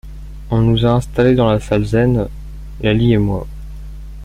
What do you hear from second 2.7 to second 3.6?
Laly et moi.